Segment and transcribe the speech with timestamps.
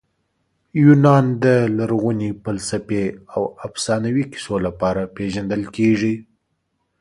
[0.83, 1.45] یونان د
[1.77, 6.15] لرغوني فلسفې او افسانوي کیسو لپاره پېژندل کیږي.